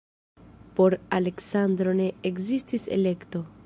[0.79, 3.49] Por Aleksandro ne ekzistis elekto.